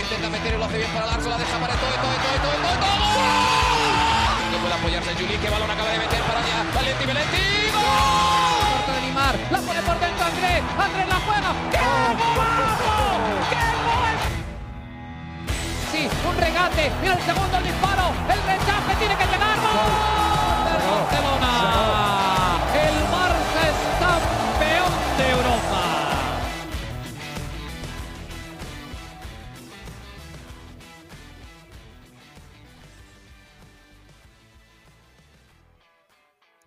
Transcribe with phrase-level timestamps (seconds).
[0.00, 1.28] Intenta meter y lo hace bien para Larso.
[1.28, 3.04] La deja para todo, todo, todo, todo, todo, todo.
[4.50, 5.36] No puede apoyarse Juli.
[5.36, 6.64] Que balón acaba de meter para allá.
[6.74, 7.44] Valenti, Valenti.
[7.70, 8.80] ¡Gol!
[8.88, 9.36] De Limar.
[9.50, 10.62] La pone por dentro Andrés.
[10.80, 11.50] Andrés la juega.
[11.70, 11.78] ¡Qué
[12.32, 12.96] golazo!
[13.50, 14.16] ¡Qué gol!
[15.92, 16.90] Sí, un regate.
[17.02, 18.06] Mira el segundo disparo.
[18.24, 19.56] El rechace tiene que llegar.
[19.60, 20.20] ¡Gol!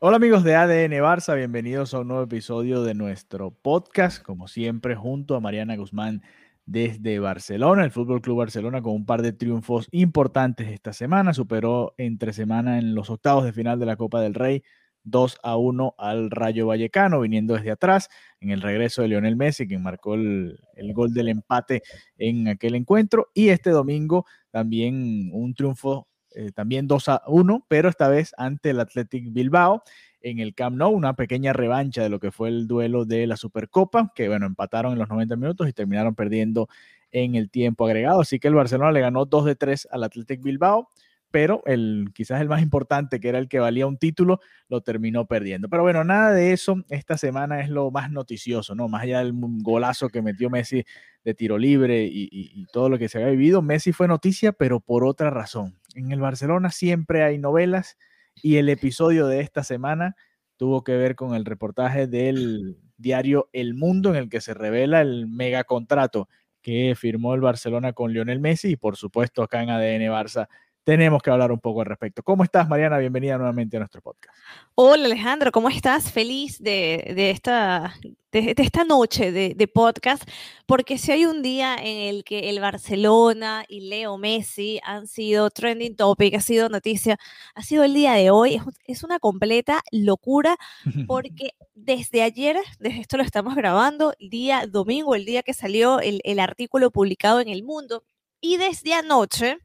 [0.06, 4.98] Hola amigos de ADN Barça, bienvenidos a un nuevo episodio de nuestro podcast, como siempre
[4.98, 6.24] junto a Mariana Guzmán
[6.66, 11.94] desde Barcelona, el Fútbol Club Barcelona con un par de triunfos importantes esta semana, superó
[11.98, 14.64] entre semana en los octavos de final de la Copa del Rey
[15.04, 18.10] 2 a 1 al Rayo Vallecano, viniendo desde atrás
[18.42, 21.82] en el regreso de Lionel Messi, quien marcó el, el gol del empate
[22.18, 27.90] en aquel encuentro, y este domingo también un triunfo eh, también 2 a 1, pero
[27.90, 29.84] esta vez ante el Athletic Bilbao
[30.22, 33.38] en el Camp Nou, una pequeña revancha de lo que fue el duelo de la
[33.38, 36.70] Supercopa, que bueno, empataron en los 90 minutos y terminaron perdiendo
[37.12, 38.22] en el tiempo agregado.
[38.22, 40.90] Así que el Barcelona le ganó 2 de 3 al Athletic Bilbao,
[41.30, 44.40] pero el quizás el más importante, que era el que valía un título,
[44.70, 45.68] lo terminó perdiendo.
[45.68, 46.84] Pero bueno, nada de eso.
[46.90, 48.88] Esta semana es lo más noticioso, ¿no?
[48.88, 50.84] Más allá del golazo que metió Messi
[51.24, 55.06] de tiro libre y, todo lo que se había vivido, Messi fue noticia, pero por
[55.06, 55.76] otra razón.
[55.94, 57.98] En el Barcelona siempre hay novelas
[58.36, 60.16] y el episodio de esta semana
[60.58, 65.02] tuvo que ver con el reportaje del diario El Mundo en el que se revela
[65.02, 66.30] el megacontrato
[66.62, 70.48] que firmó el Barcelona con Lionel Messi y por supuesto acá en ADN Barça
[70.84, 72.24] tenemos que hablar un poco al respecto.
[72.24, 72.98] ¿Cómo estás, Mariana?
[72.98, 74.38] Bienvenida nuevamente a nuestro podcast.
[74.76, 76.12] Hola, Alejandro, ¿cómo estás?
[76.12, 77.96] Feliz de, de esta,
[78.32, 80.24] de, de, esta noche de, de, podcast,
[80.66, 85.50] porque si hay un día en el que el Barcelona y Leo Messi han sido
[85.50, 87.18] trending topic, ha sido noticia,
[87.56, 90.58] ha sido el día de hoy, es, es una completa locura,
[91.08, 96.02] porque desde ayer, desde esto lo estamos grabando, el día domingo, el día que salió
[96.02, 98.04] el, el artículo publicado en El Mundo,
[98.42, 99.60] y desde anoche,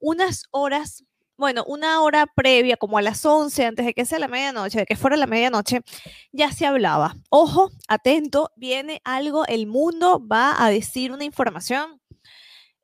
[0.00, 1.04] unas horas,
[1.36, 4.86] bueno, una hora previa, como a las 11, antes de que sea la medianoche, de
[4.86, 5.82] que fuera la medianoche,
[6.32, 7.16] ya se hablaba.
[7.30, 12.00] Ojo, atento, viene algo, el mundo va a decir una información.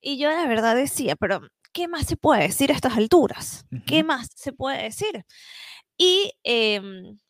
[0.01, 1.41] Y yo la verdad decía, pero
[1.73, 3.67] ¿qué más se puede decir a estas alturas?
[3.87, 5.25] ¿Qué más se puede decir?
[5.97, 6.81] Y eh,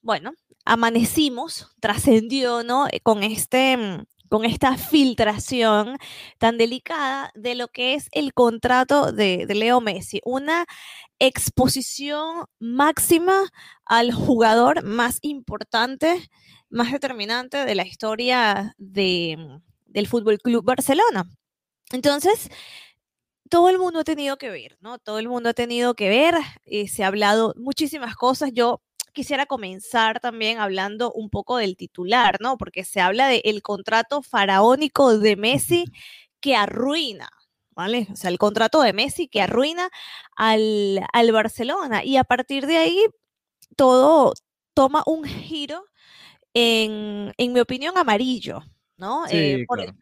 [0.02, 0.32] bueno,
[0.64, 2.86] amanecimos, trascendió, ¿no?
[3.02, 5.96] Con este con esta filtración
[6.38, 10.20] tan delicada de lo que es el contrato de, Leo Messi.
[10.24, 10.66] Una
[11.20, 13.44] exposición máxima
[13.84, 16.28] al jugador más importante,
[16.68, 21.30] más determinante de la historia de, del Fútbol Club Barcelona.
[21.92, 22.50] Entonces,
[23.48, 24.98] todo el mundo ha tenido que ver, ¿no?
[24.98, 26.34] Todo el mundo ha tenido que ver,
[26.64, 28.50] eh, se ha hablado muchísimas cosas.
[28.52, 28.82] Yo
[29.14, 32.58] quisiera comenzar también hablando un poco del titular, ¿no?
[32.58, 35.86] Porque se habla del el contrato faraónico de Messi
[36.40, 37.30] que arruina,
[37.70, 38.08] ¿vale?
[38.12, 39.88] O sea, el contrato de Messi que arruina
[40.36, 42.04] al, al Barcelona.
[42.04, 43.06] Y a partir de ahí,
[43.76, 44.34] todo
[44.74, 45.84] toma un giro,
[46.52, 48.62] en, en mi opinión, amarillo,
[48.96, 49.26] ¿no?
[49.26, 49.96] Sí, eh, por, claro.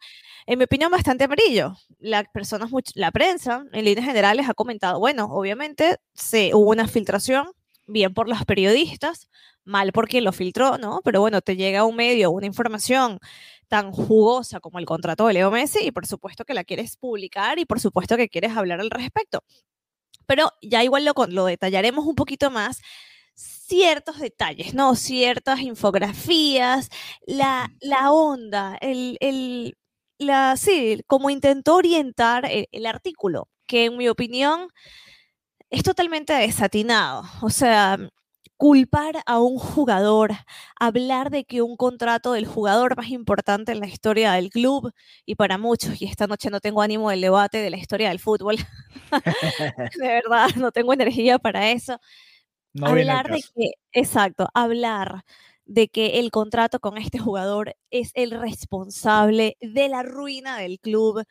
[0.47, 1.77] en mi opinión, bastante amarillo.
[1.99, 7.53] Las personas, la prensa, en líneas generales, ha comentado, bueno, obviamente se, hubo una filtración
[7.92, 9.28] bien por los periodistas,
[9.64, 11.00] mal por quien lo filtró, ¿no?
[11.04, 13.19] Pero bueno, te llega un medio, una información
[13.69, 17.58] tan jugosa como el contrato de Leo Messi y por supuesto que la quieres publicar
[17.58, 19.43] y por supuesto que quieres hablar al respecto.
[20.26, 22.81] Pero ya igual lo, lo detallaremos un poquito más
[23.34, 24.94] ciertos detalles, ¿no?
[24.94, 26.88] Ciertas infografías,
[27.26, 29.76] la, la onda, el, el,
[30.19, 34.69] la, sí, como intentó orientar el, el artículo, que en mi opinión
[35.72, 37.24] es totalmente desatinado.
[37.40, 37.98] O sea,
[38.58, 40.32] culpar a un jugador,
[40.78, 44.92] hablar de que un contrato del jugador más importante en la historia del club
[45.26, 48.20] y para muchos, y esta noche no tengo ánimo del debate de la historia del
[48.20, 48.56] fútbol,
[49.98, 51.98] de verdad, no tengo energía para eso.
[52.74, 55.24] No hablar de que, exacto, hablar
[55.64, 61.24] de que el contrato con este jugador es el responsable de la ruina del club,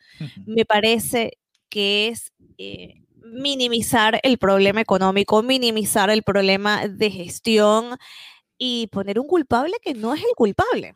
[0.46, 7.96] me parece que es eh, minimizar el problema económico, minimizar el problema de gestión
[8.58, 10.94] y poner un culpable que no es el culpable.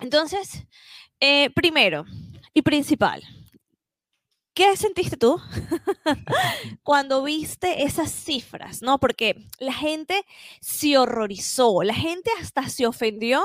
[0.00, 0.64] Entonces,
[1.20, 2.04] eh, primero
[2.54, 3.22] y principal,
[4.52, 5.40] ¿Qué sentiste tú
[6.82, 8.82] cuando viste esas cifras?
[8.82, 8.98] ¿No?
[8.98, 10.22] Porque la gente
[10.60, 13.42] se horrorizó, la gente hasta se ofendió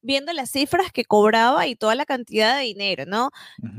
[0.00, 3.30] viendo las cifras que cobraba y toda la cantidad de dinero, ¿no?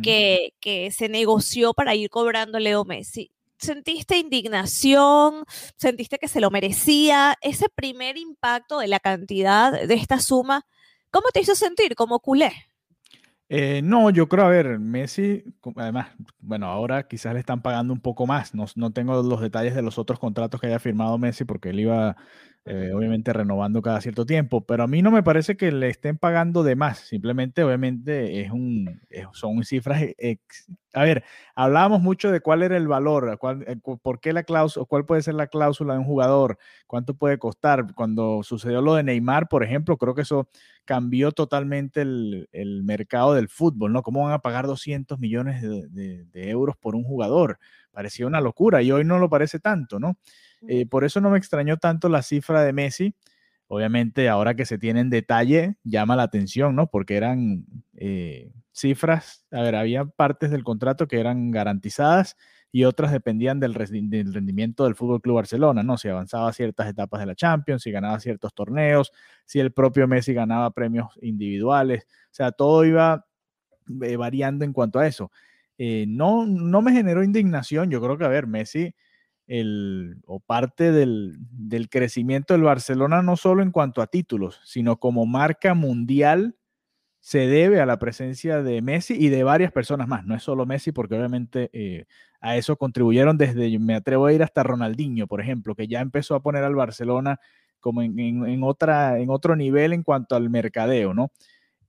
[0.04, 3.32] que, que se negoció para ir cobrando Leo Messi.
[3.58, 5.44] ¿Sentiste indignación?
[5.76, 7.36] ¿Sentiste que se lo merecía?
[7.42, 10.66] Ese primer impacto de la cantidad de esta suma,
[11.10, 12.52] ¿cómo te hizo sentir como culé?
[13.50, 15.44] Eh, no, yo creo, a ver, Messi,
[15.78, 16.10] además,
[16.40, 18.54] bueno, ahora quizás le están pagando un poco más.
[18.54, 21.80] No, no tengo los detalles de los otros contratos que haya firmado Messi porque él
[21.80, 22.18] iba
[22.68, 26.18] eh, obviamente renovando cada cierto tiempo, pero a mí no me parece que le estén
[26.18, 30.04] pagando de más, simplemente obviamente es un, son cifras,
[30.94, 31.24] a ver,
[31.56, 35.22] hablábamos mucho de cuál era el valor, cuál, eh, por qué la cláusula, cuál puede
[35.22, 39.64] ser la cláusula de un jugador, cuánto puede costar, cuando sucedió lo de Neymar, por
[39.64, 40.50] ejemplo, creo que eso
[40.86, 42.48] cambió totalmente el,
[42.84, 44.02] mercado del fútbol, ¿no?
[44.02, 47.60] ¿Cómo van a pagar 200 millones de, de euros por un jugador?
[47.92, 50.18] Parecía una locura y hoy no lo parece tanto, ¿no?
[50.68, 53.16] Eh, por eso no me extrañó tanto la cifra de Messi.
[53.68, 56.88] Obviamente, ahora que se tiene en detalle, llama la atención, ¿no?
[56.88, 57.66] Porque eran
[57.96, 62.38] eh, cifras, a ver, había partes del contrato que eran garantizadas
[62.72, 65.98] y otras dependían del, rendimiento del Fútbol Club Barcelona, ¿no?
[65.98, 69.12] Si avanzaba ciertas etapas de la Champions, si ganaba ciertos torneos,
[69.46, 73.26] si el propio Messi ganaba premios individuales, o sea, todo iba
[74.02, 75.32] eh, variando en cuanto a eso.
[75.78, 78.94] no, no me generó indignación, yo creo que, a ver, Messi
[79.48, 81.40] el, o parte del,
[81.90, 86.56] crecimiento del Barcelona, no solo en cuanto a títulos, sino como marca mundial,
[87.20, 90.26] se debe a la presencia de Messi y de varias personas más.
[90.26, 92.06] No es solo Messi, porque obviamente eh,
[92.40, 96.36] a eso contribuyeron desde, me atrevo a ir hasta Ronaldinho, por ejemplo, que ya empezó
[96.36, 97.40] a poner al Barcelona
[97.80, 101.32] como en, otra, en otro nivel en cuanto al mercadeo, ¿no?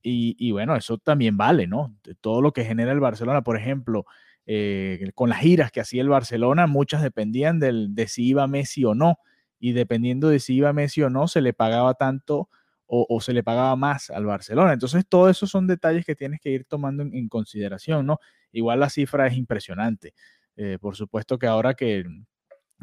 [0.01, 1.93] Y, y, bueno, eso también vale, ¿no?
[2.21, 4.05] Todo lo que genera el Barcelona, por ejemplo,
[4.51, 8.83] eh, con las giras que hacía el Barcelona, muchas dependían del, de si iba Messi
[8.83, 9.19] o no,
[9.59, 12.49] y dependiendo de si iba Messi o no, se le pagaba tanto
[12.87, 14.73] o, se le pagaba más al Barcelona.
[14.73, 18.17] Entonces, todo eso son detalles que tienes que ir tomando en, consideración, ¿no?
[18.51, 20.15] Igual la cifra es impresionante.
[20.55, 22.03] Eh, por supuesto que ahora que,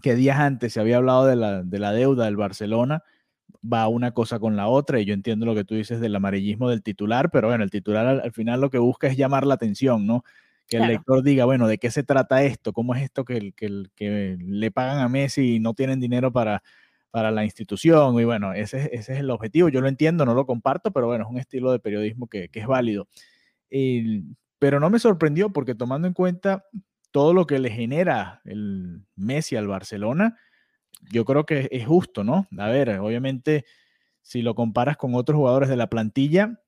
[0.00, 3.02] días antes se había hablado de la, de la deuda del Barcelona,
[3.64, 6.70] va una cosa con la otra, y yo entiendo lo que tú dices del amarillismo
[6.70, 10.06] del titular, pero bueno, el titular al, final lo que busca es llamar la atención,
[10.06, 10.22] ¿no?
[10.66, 12.72] Que el lector diga, bueno, ¿de qué se trata esto?
[12.72, 16.62] ¿Cómo es esto que, que, que le pagan a Messi y no tienen dinero para,
[17.10, 18.18] para la institución?
[18.18, 19.68] Y bueno, ese, ese, es el objetivo.
[19.68, 22.60] Yo lo entiendo, no lo comparto, pero bueno, es un estilo de periodismo que, que
[22.60, 23.08] es válido.
[24.58, 26.64] pero no me sorprendió porque tomando en cuenta
[27.10, 30.36] todo lo que le genera el Messi al Barcelona,
[31.12, 32.48] yo creo que es justo, ¿no?
[32.58, 33.64] A ver, obviamente,
[34.22, 36.60] si lo comparas con otros jugadores de la plantilla,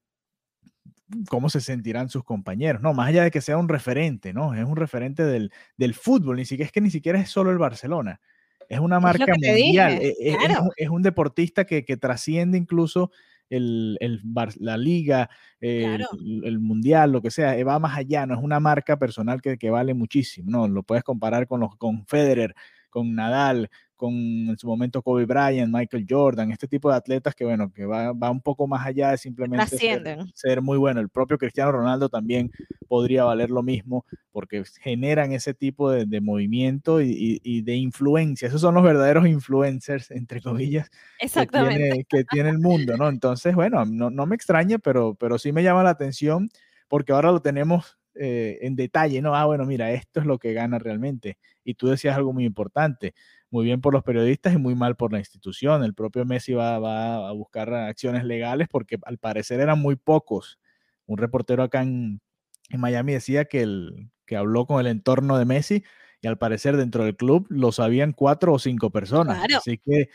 [1.28, 2.94] cómo se sentirán sus compañeros, ¿no?
[2.94, 4.54] Más allá de que sea un referente, ¿no?
[4.54, 7.58] Es un referente del, del fútbol, ni siquiera es que ni siquiera es solo el
[7.58, 8.20] Barcelona,
[8.68, 10.36] es una marca mundial, e, e,
[10.76, 13.10] es, un deportista que, que trasciende incluso
[13.48, 14.20] el, el
[14.58, 16.04] la liga, el,
[16.44, 19.56] el, mundial, lo que sea, eh, va más allá, no es una marca personal que,
[19.56, 20.68] que, vale muchísimo, ¿no?
[20.68, 22.54] Lo puedes comparar con, los, con Federer,
[22.90, 27.44] con Nadal, con en su momento Kobe Bryant, Michael Jordan, este tipo de atletas que,
[27.44, 29.76] bueno, que va, va un poco más allá de simplemente
[30.34, 31.00] ser, muy bueno.
[31.00, 32.50] El propio Cristiano Ronaldo también
[32.86, 38.48] podría valer lo mismo porque generan ese tipo de, de movimiento y, y, de influencia.
[38.48, 40.88] Esos son los verdaderos influencers, entre comillas,
[41.20, 41.74] Exactamente.
[41.74, 43.08] Que, tiene, que tiene el mundo, ¿no?
[43.08, 46.48] Entonces, bueno, no, no me extraña, pero, pero sí me llama la atención
[46.86, 49.36] porque ahora lo tenemos eh, en detalle, ¿no?
[49.36, 51.38] Ah, bueno, mira, esto es lo que gana realmente.
[51.62, 53.14] Y tú decías algo muy importante
[53.50, 55.82] muy bien por los periodistas y muy mal por la institución.
[55.84, 60.58] El propio Messi va, a buscar acciones legales porque al parecer eran muy pocos.
[61.06, 62.20] Un reportero acá en,
[62.70, 65.84] Miami decía que, el, que habló con el entorno de Messi
[66.20, 69.42] y al parecer dentro del club lo sabían cuatro o cinco personas.
[69.56, 70.10] Así que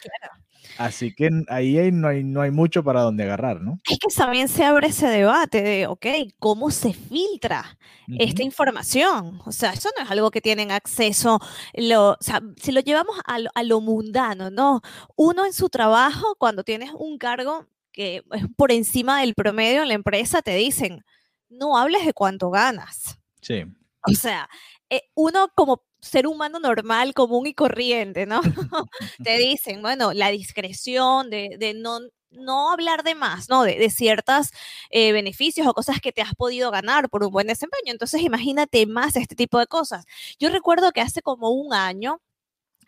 [0.78, 3.80] Así que ahí no hay, no hay mucho para donde agarrar, ¿no?
[3.90, 6.06] Es que también se abre ese debate de, ok,
[6.40, 7.78] ¿cómo se filtra
[8.18, 9.40] esta información?
[9.46, 11.40] O sea, eso no es algo que tienen acceso,
[11.74, 14.82] lo, o sea, si lo llevamos a lo, a lo mundano, ¿no?
[15.16, 19.88] Uno en su trabajo, cuando tienes un cargo que es por encima del promedio en
[19.88, 21.06] la empresa, te dicen,
[21.50, 23.20] no hables de cuánto ganas.
[23.42, 23.64] Sí.
[24.10, 24.50] O sea,
[24.90, 28.42] eh, uno como ser humano normal, común y corriente, ¿no?
[29.24, 32.00] Te dicen, bueno, la discreción de, no
[32.32, 33.62] no hablar de más, ¿no?
[33.64, 34.50] De, de ciertos
[34.92, 37.92] beneficios o cosas que te has podido ganar por un buen desempeño.
[37.92, 40.06] Entonces, imagínate más este tipo de cosas.
[40.40, 42.22] Yo recuerdo que hace como un año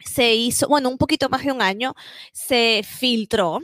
[0.04, 1.94] se hizo, bueno, un poquito más de un año,
[2.34, 3.62] se filtró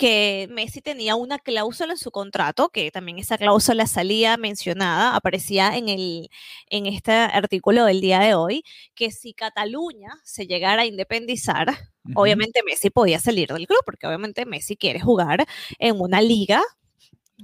[0.00, 5.76] que Messi tenía una cláusula en su contrato, que también esa cláusula salía mencionada, aparecía
[5.76, 6.30] en, el,
[6.70, 8.64] en este artículo del día de hoy,
[8.94, 11.68] que si Cataluña se llegara a independizar,
[12.14, 15.46] obviamente Messi podía salir del club, porque obviamente Messi quiere jugar
[15.78, 16.62] en una liga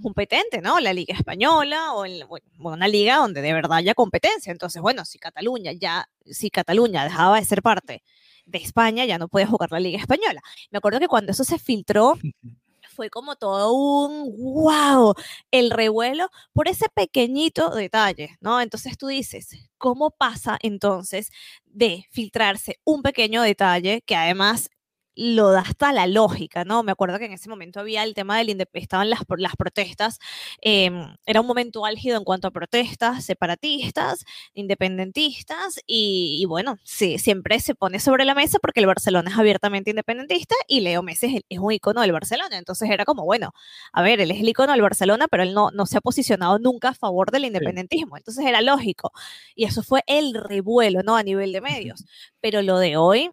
[0.03, 0.81] competente, ¿no?
[0.81, 2.23] La Liga Española o en,
[2.59, 4.51] una liga donde de verdad haya competencia.
[4.51, 8.03] Entonces, bueno, si Cataluña ya, si Cataluña dejaba de ser parte
[8.47, 10.41] de España, ya no puede jugar la Liga Española.
[10.71, 12.15] Me acuerdo que cuando eso se filtró,
[12.97, 15.15] fue como todo un wow,
[15.51, 18.61] el revuelo por ese pequeñito detalle, ¿no?
[18.61, 21.31] Entonces tú dices, ¿cómo pasa entonces
[21.67, 24.71] de filtrarse un pequeño detalle que además
[25.17, 26.83] lo da hasta la lógica, ¿no?
[26.83, 30.19] Me acuerdo que en ese momento había el tema del estaban las, las protestas,
[30.61, 37.59] em, era un momento álgido en cuanto a protestas separatistas, independentistas, y, bueno, sí, siempre
[37.61, 41.59] se pone sobre la mesa porque el Barcelona es abiertamente independentista y Leo Messi es,
[41.59, 43.53] un icono del Barcelona, entonces era como, bueno,
[43.93, 46.59] a ver, él es el icono del Barcelona, pero él no, no se ha posicionado
[46.59, 49.13] nunca a favor del independentismo, entonces era lógico,
[49.55, 51.17] y eso fue el revuelo, ¿no?
[51.17, 52.05] A nivel de medios,
[52.41, 53.31] pero lo de hoy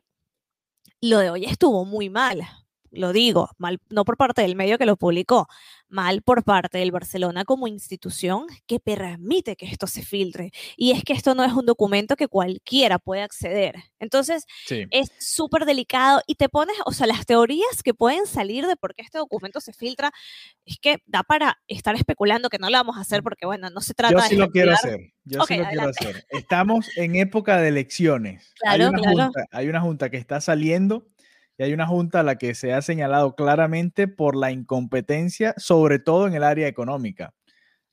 [1.10, 2.48] lo de hoy estuvo muy mal,
[2.92, 5.48] lo digo, mal, no por parte del medio que lo publicó,
[5.94, 10.52] mal por parte del Barcelona como institución que permite que esto se filtre.
[10.76, 13.76] Y es que esto no es un documento que cualquiera puede acceder.
[14.00, 18.76] Entonces, es súper delicado y te pones, o sea, las teorías que pueden salir de
[18.76, 20.12] por qué este documento se filtra,
[20.66, 23.82] es que da para estar especulando, que no lo vamos a hacer porque, bueno, no
[23.82, 25.14] se trata Yo sí lo quiero hacer.
[25.26, 26.26] Yo sí lo quiero hacer.
[26.30, 28.54] Estamos en época de elecciones.
[28.60, 31.08] Claro, hay, una Junta, hay una junta que está saliendo
[31.58, 36.00] y hay una junta a la que se ha señalado claramente por la incompetencia, sobre
[36.00, 37.34] todo en el área económica.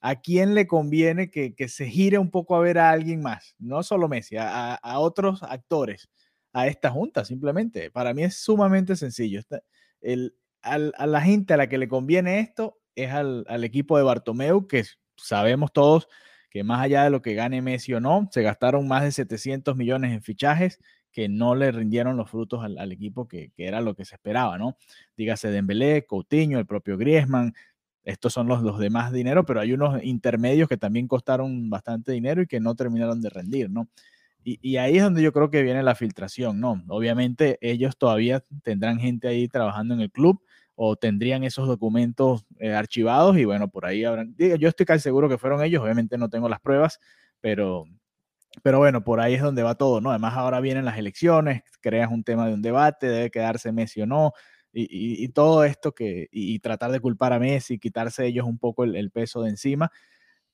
[0.01, 3.55] ¿A quién le conviene que, se gire un poco a ver a alguien más?
[3.59, 6.09] No solo Messi, a, otros actores,
[6.55, 7.91] a esta junta simplemente.
[7.91, 9.43] Para mí es sumamente sencillo.
[10.01, 14.05] El, a la gente a la que le conviene esto es al, al equipo de
[14.05, 14.85] Bartomeu, que
[15.17, 16.09] sabemos todos
[16.51, 19.77] que más allá de lo que gane Messi o no, se gastaron más de 700
[19.77, 20.81] millones en fichajes
[21.13, 24.77] que no le rindieron los frutos al, equipo que, era lo que se esperaba, ¿no?
[25.17, 27.53] Dígase Dembélé, Coutinho, el propio Griezmann,
[28.05, 32.43] estos son los, los demás dinero, pero hay unos intermedios que también costaron bastante dinero
[32.43, 33.89] y que no terminaron de rendir, ¿no?
[34.43, 36.83] Y, ahí es donde yo creo que viene la filtración, ¿no?
[36.89, 40.43] Obviamente ellos todavía tendrán gente ahí trabajando en el club
[40.75, 45.29] o tendrían esos documentos eh, archivados y bueno, por ahí habrán, yo estoy casi seguro
[45.29, 47.01] que fueron ellos, obviamente no tengo las pruebas,
[47.43, 47.85] pero,
[48.63, 50.11] pero bueno, por ahí es donde va todo, ¿no?
[50.11, 54.07] Además, ahora vienen las elecciones, creas un tema de un debate, debe quedarse Messi o
[54.07, 54.33] no,
[54.73, 59.11] y, todo esto que, y, tratar de culpar a Messi, quitarse ellos un poco el,
[59.11, 59.91] peso de encima,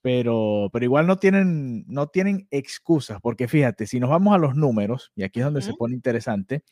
[0.01, 4.55] pero, pero igual no tienen, no tienen excusas, porque fíjate, si nos vamos a los
[4.55, 6.65] números, y aquí es donde se pone interesante,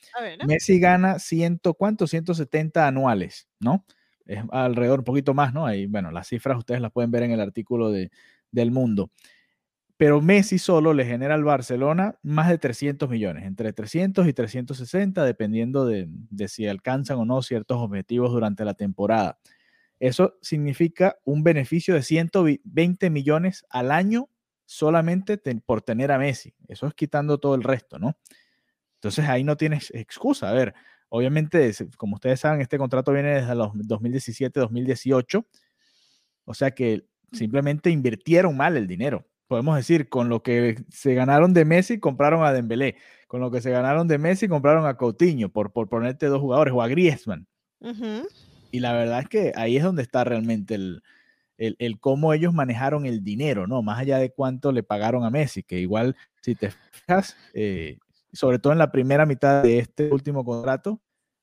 [0.47, 2.07] Messi gana ciento, ¿cuánto?
[2.07, 3.85] 170 anuales, ¿no?
[4.25, 5.67] Es alrededor, un poquito más, ¿no?
[5.67, 8.11] Ahí, bueno, las cifras ustedes las pueden ver en el artículo de,
[8.51, 9.11] del mundo
[10.05, 15.25] pero Messi solo le genera al Barcelona más de 300 millones, entre 300 y 360,
[15.25, 16.11] dependiendo de,
[16.47, 19.39] si alcanzan o no ciertos objetivos durante la temporada.
[19.99, 24.29] Eso significa un beneficio de 120 millones al año
[24.67, 26.55] solamente por tener a Messi.
[26.69, 28.19] Eso es quitando todo el resto, ¿no?
[28.97, 30.51] Entonces ahí no tienes excusa.
[30.51, 30.75] A ver,
[31.09, 35.47] obviamente, como ustedes saben, este contrato viene desde los 2017-2018.
[36.45, 41.55] O sea que simplemente invirtieron mal el dinero podemos decir, con lo que se ganaron
[41.55, 42.97] de Messi, compraron a Dembélé.
[43.29, 46.75] Con lo que se ganaron de Messi, compraron a Coutinho, por, por ponerte dos jugadores,
[46.75, 47.47] o a Griezmann.
[48.73, 51.05] Y la verdad es que ahí es donde está realmente el,
[51.57, 53.81] el, cómo ellos manejaron el dinero, ¿no?
[53.81, 57.99] Más allá de cuánto le pagaron a Messi, que igual, si te fijas, eh,
[58.33, 61.01] sobre todo en la primera mitad de este último contrato,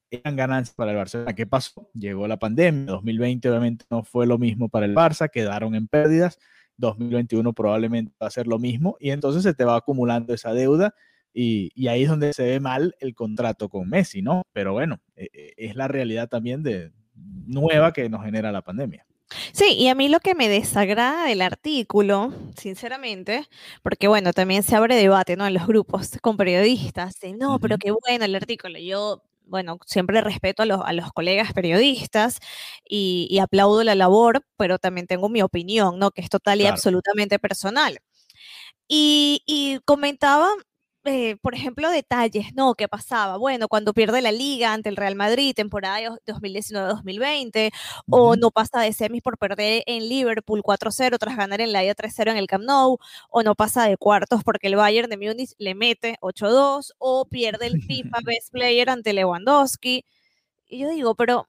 [0.10, 1.34] eran ganancias para el Barcelona.
[1.34, 1.90] ¿Qué pasó?
[1.94, 6.40] Llegó la pandemia, 2020 obviamente no fue lo mismo para el Barça, quedaron en pérdidas
[6.82, 10.94] 2021 probablemente va a ser lo mismo y entonces se te va acumulando esa deuda
[11.34, 14.44] y, ahí es donde se ve mal el contrato con Messi, ¿no?
[14.52, 19.06] Pero bueno, e, e, es la realidad también de nueva que nos genera la pandemia.
[19.54, 23.48] Sí, y a mí lo que me desagrada del artículo, sinceramente,
[23.82, 25.48] porque bueno, también se abre debate, ¿no?
[25.48, 28.78] En los grupos con periodistas, de, no, pero qué bueno el artículo.
[28.78, 32.40] Yo bueno, siempre respeto a los, a los colegas periodistas
[32.88, 36.12] y, aplaudo la labor, pero también tengo mi opinión, ¿no?
[36.12, 38.00] Que es total y absolutamente personal.
[38.88, 40.50] Y, y comentaba
[41.06, 42.76] eh, por ejemplo, detalles, ¿no?
[42.76, 43.38] ¿Qué pasaba?
[43.38, 47.72] Bueno, cuando pierde la liga ante el Real Madrid, temporada de 2019-2020,
[48.10, 51.96] o no pasa de semis por perder en Liverpool 4-0 tras ganar en la ida
[51.96, 55.54] 3-0 en el Camp Nou, o no pasa de cuartos porque el Bayern de Múnich
[55.58, 60.06] le mete 8-2, o pierde el FIFA Best Player ante Lewandowski.
[60.68, 61.48] Y yo digo, pero,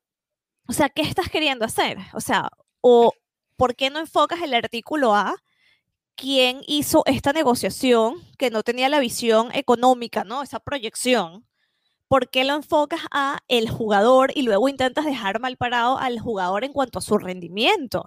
[0.68, 1.98] o sea, ¿qué estás queriendo hacer?
[2.14, 2.50] O sea,
[2.82, 3.12] o
[3.56, 5.36] ¿por qué no enfocas el artículo A?
[6.22, 10.44] Quién hizo esta negociación que no tenía la visión económica, ¿no?
[10.44, 11.44] Esa proyección.
[12.06, 16.62] ¿Por qué lo enfocas a el jugador y luego intentas dejar mal parado al jugador
[16.62, 18.04] en cuanto a su rendimiento?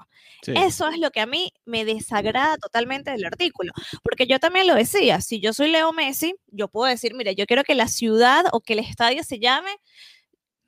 [0.48, 4.76] Eso es lo que a mí me desagrada totalmente del artículo, porque yo también lo
[4.76, 8.46] decía, si yo soy Leo Messi, yo puedo decir, mire, yo quiero que la ciudad
[8.54, 9.72] o que el estadio se llame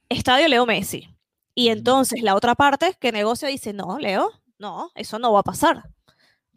[0.10, 1.08] Estadio Leo Messi.
[1.56, 5.44] Y entonces la otra parte que negocia dice, no, Leo, no, eso no va a
[5.44, 5.84] pasar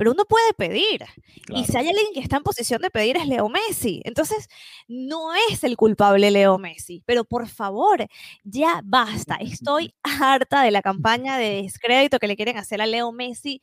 [0.01, 1.05] pero uno puede pedir.
[1.51, 4.01] Y si hay alguien que está en posición de pedir es Leo Messi.
[4.07, 4.49] Entonces,
[4.89, 8.07] no es el culpable Leo Messi, pero por favor,
[8.43, 9.35] ya basta.
[9.35, 13.61] Estoy harta de la campaña de descrédito que le quieren hacer a Leo Messi.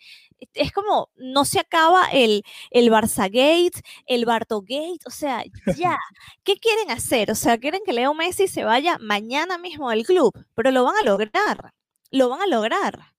[0.54, 5.44] Es como, no se acaba el, el Barça Gate, el Barto Gate, o sea,
[5.76, 5.98] ya.
[6.44, 7.32] ¿Qué quieren hacer?
[7.32, 10.98] O sea, quieren que Leo Messi se vaya mañana mismo del club, pero lo van
[10.98, 11.74] a lograr.
[12.12, 13.17] Lo van a lograr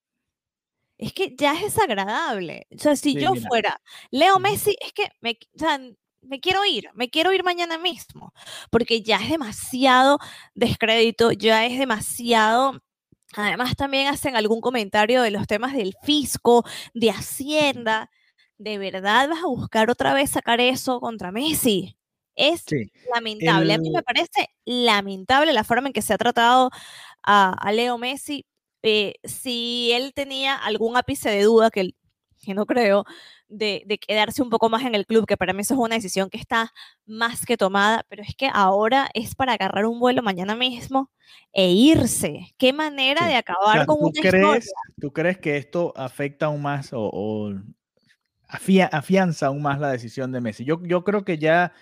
[0.99, 2.67] es que ya es desagradable.
[2.75, 5.37] O sea, si yo fuera Leo Messi, es que me,
[6.21, 8.33] me quiero ir, me quiero ir mañana mismo,
[8.69, 10.19] porque ya es demasiado
[10.53, 12.81] descrédito, ya es demasiado...
[13.35, 16.65] Además, también hacen algún comentario de los temas del fisco,
[16.95, 18.09] de Hacienda.
[18.57, 21.95] ¿De verdad vas a buscar otra vez sacar eso contra Messi?
[22.35, 22.65] Es
[23.13, 23.73] lamentable.
[23.73, 26.71] A mí me parece lamentable la forma en que se ha tratado
[27.21, 28.47] a, a Leo Messi
[28.83, 31.91] eh, si él tenía algún ápice de duda, que,
[32.41, 33.05] que no creo,
[33.49, 36.29] de, quedarse un poco más en el club, que para mí eso es una decisión
[36.29, 36.71] que está
[37.05, 41.11] más que tomada, pero es que ahora es para agarrar un vuelo mañana mismo
[41.51, 42.53] e irse.
[42.57, 47.53] ¿Qué manera de acabar con ¿tú crees, ¿Tú crees que esto afecta aún más o,
[48.47, 50.63] afianza aún más la decisión de Messi?
[50.63, 51.73] Yo, yo creo que ya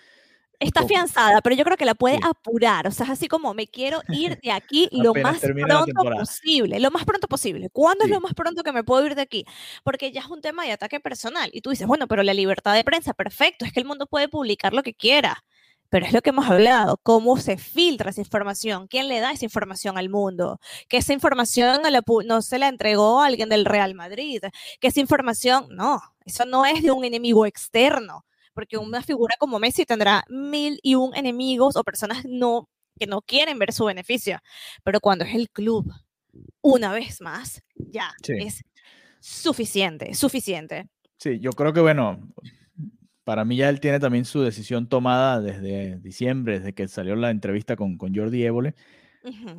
[0.59, 2.87] está afianzada, pero yo creo que la puede apurar.
[2.87, 6.79] O sea, es así como me quiero ir de aquí lo más pronto posible.
[6.79, 7.69] Lo más pronto posible.
[7.69, 9.45] ¿Cuándo es lo más pronto que me puedo ir de aquí?
[9.83, 11.49] Porque ya es un tema de ataque personal.
[11.53, 14.29] Y tú dices, bueno, pero la libertad de prensa, perfecto, es que el mundo puede
[14.29, 15.43] publicar lo que quiera.
[15.89, 19.45] Pero es lo que hemos hablado, cómo se filtra esa información, quién le da esa
[19.45, 21.89] información al mundo, que esa información no,
[22.25, 24.41] no se la entregó a alguien del Real Madrid,
[24.81, 28.25] que esa información, no, eso no es de un enemigo externo,
[28.57, 32.67] porque una figura como Messi tendrá mil y un enemigos o personas no,
[32.99, 34.39] que no quieren ver su beneficio,
[34.83, 35.93] pero cuando es el club,
[36.63, 38.63] una vez más, ya es
[39.19, 40.87] suficiente, suficiente.
[41.17, 42.33] Sí, yo creo que bueno,
[43.23, 47.29] para mí ya él tiene también su decisión tomada desde diciembre, desde que salió la
[47.29, 48.73] entrevista con, con Jordi Évole.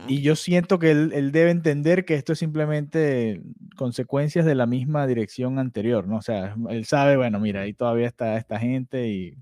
[0.07, 3.43] Y yo siento que él, debe entender que esto es simplemente
[3.77, 6.17] consecuencias de la misma dirección anterior, ¿no?
[6.17, 9.37] O sea, él sabe, bueno, mira, ahí todavía está esta gente y,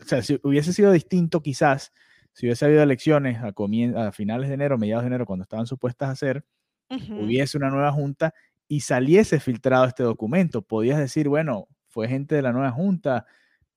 [0.00, 1.92] o sea, si hubiese sido distinto quizás,
[2.32, 3.52] si hubiese habido elecciones a,
[4.06, 6.44] a finales de enero, mediados de enero, cuando estaban supuestas a ser,
[6.90, 8.32] hubiese una nueva junta
[8.66, 13.26] y saliese filtrado este documento, podías decir, bueno, fue gente de la nueva junta,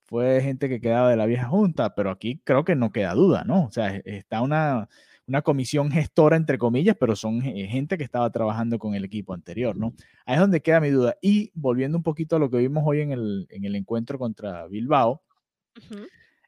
[0.06, 3.44] fue gente que quedaba de la vieja junta, pero aquí creo que no queda duda,
[3.46, 3.66] ¿no?
[3.66, 4.90] O sea, está una
[5.32, 9.78] una comisión gestora, entre comillas, pero son gente que estaba trabajando con el equipo anterior,
[9.78, 9.94] ¿no?
[10.26, 11.16] Ahí es donde queda mi duda.
[11.22, 14.68] Y volviendo un poquito a lo que vimos hoy en el, en el encuentro contra
[14.68, 15.24] Bilbao,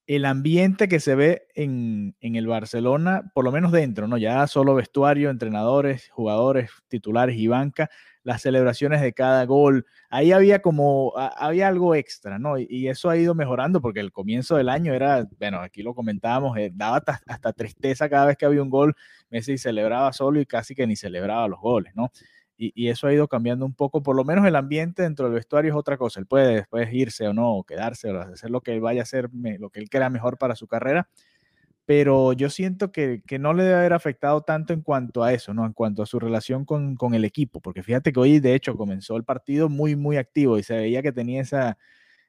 [0.06, 4.18] el ambiente que se ve en, en, el Barcelona, por lo menos dentro, ¿no?
[4.18, 7.90] Ya solo vestuario, entrenadores, jugadores, titulares y banca,
[8.24, 9.86] las celebraciones de cada gol.
[10.10, 12.58] Ahí había como, había algo extra, ¿no?
[12.58, 16.58] Y, eso ha ido mejorando porque el comienzo del año era, bueno, aquí lo comentábamos,
[16.58, 18.96] eh, daba hasta, tristeza cada vez que había un gol.
[19.30, 22.12] Messi celebraba solo y casi que ni celebraba los goles, ¿no?
[22.56, 25.72] Y, eso ha ido cambiando un poco, por lo menos el ambiente dentro del vestuario
[25.72, 26.20] es otra cosa.
[26.20, 29.04] Él puede después irse o no, o quedarse, o hacer lo que él vaya a
[29.04, 31.10] hacer, lo que él crea mejor para su carrera
[31.86, 35.66] pero yo siento que, no le debe haber afectado tanto en cuanto a eso, ¿no?
[35.66, 39.18] En cuanto a su relación con, el equipo, porque fíjate que hoy de hecho comenzó
[39.18, 41.78] el partido muy, muy activo y se veía que tenía esa,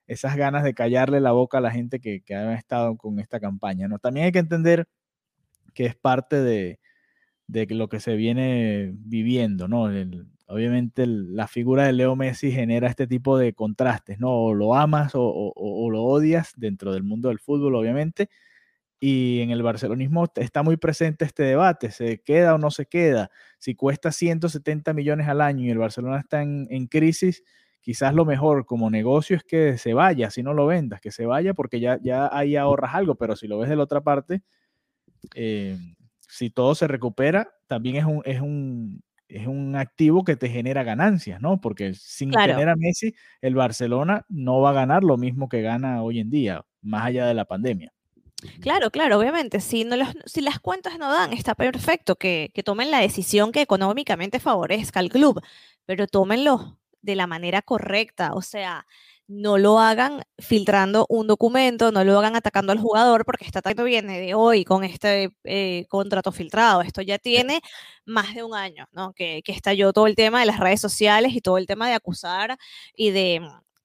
[0.07, 3.41] esas ganas de callarle la boca a la gente que, que había estado con esta
[3.41, 3.99] campaña, ¿no?
[3.99, 4.89] También hay que entender
[5.75, 6.81] que es parte de,
[7.49, 9.89] lo que se viene viviendo, ¿no?
[10.47, 14.31] obviamente la figura de Leo Messi genera este tipo de contrastes, ¿no?
[14.31, 18.29] O lo amas o, o lo odias dentro del mundo del fútbol, obviamente,
[19.07, 23.31] y en el barcelonismo está muy presente este debate, ¿se queda o no se queda?
[23.59, 27.45] Si cuesta 170 millones al año y el Barcelona está en, crisis,
[27.83, 31.27] quizás lo mejor como negocio es que se vaya, si no lo vendas, que se
[31.27, 34.41] vaya porque ya, ya ahí ahorras algo, pero si lo ves de la otra parte,
[35.35, 35.77] eh,
[36.21, 40.83] si todo se recupera, también es un, es un, es un activo que te genera
[40.83, 41.61] ganancias, ¿no?
[41.61, 42.55] Porque sin Claro.
[42.55, 46.31] tener a Messi, el Barcelona no va a ganar lo mismo que gana hoy en
[46.31, 47.93] día, más allá de la pandemia.
[48.61, 52.63] Claro, claro, obviamente, si, no los- si las cuentas no dan, está perfecto que, que
[52.63, 55.41] tomen la decisión que económicamente favorezca al club,
[55.87, 58.87] pero tómenlo de la manera correcta, o sea,
[59.27, 63.85] no lo hagan filtrando un documento, no lo hagan atacando al jugador, porque esta atacando
[63.85, 67.61] viene de hoy con este eh, contrato filtrado, esto ya tiene
[68.05, 69.13] más de un año, ¿no?
[69.15, 71.95] Que, que estalló todo el tema de las redes sociales y todo el tema de
[71.95, 72.57] acusar
[72.95, 73.41] y de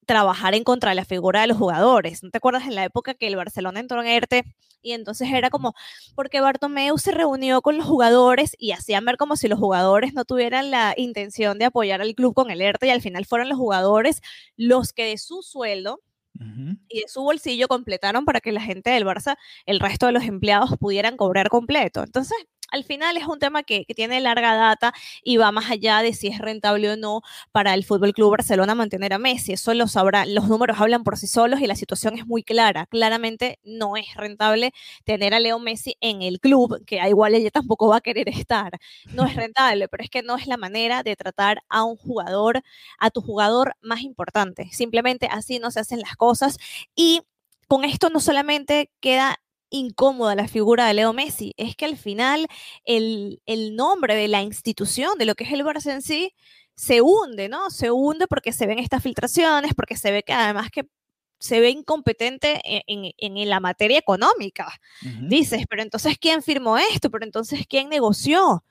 [0.09, 2.23] trabajar en contra de la figura de los jugadores.
[2.23, 4.43] ¿No te acuerdas en la época que el Barcelona entró en ERTE
[4.81, 5.75] y entonces era como,
[6.15, 10.25] porque Bartomeu se reunió con los jugadores y hacían ver como si los jugadores no
[10.25, 13.59] tuvieran la intención de apoyar al club con el ERTE y al final fueron los
[13.59, 14.21] jugadores
[14.57, 16.01] los que de su sueldo
[16.87, 20.23] y de su bolsillo completaron para que la gente del Barça, el resto de los
[20.23, 22.01] empleados pudieran cobrar completo.
[22.01, 22.37] Entonces,
[22.71, 26.27] al final es un tema que, tiene larga data y va más allá de si
[26.27, 29.53] es rentable o no para el Fútbol Club Barcelona mantener a Messi.
[29.53, 32.85] Eso lo sabrá, los números hablan por sí solos y la situación es muy clara.
[32.85, 34.71] Claramente no es rentable
[35.03, 38.79] tener a Leo Messi en el club, que igual ella tampoco va a querer estar.
[39.13, 42.61] No es rentable, pero es que no es la manera de tratar a un jugador,
[42.99, 44.69] a tu jugador más importante.
[44.71, 46.57] Simplemente así no se hacen las cosas
[46.95, 47.21] y
[47.67, 52.47] con esto no solamente queda incómoda la figura de Leo Messi, es que al final
[52.85, 56.33] el, el nombre de la institución, de lo que es el Barça en sí,
[56.75, 57.69] se hunde, ¿no?
[57.69, 60.85] Se hunde porque se ven estas filtraciones, porque se ve que además que
[61.39, 64.71] se ve incompetente e, en, en- en la materia económica.
[65.21, 67.09] Dices, pero entonces, ¿quién firmó esto?
[67.09, 68.63] Pero entonces, ¿quién negoció?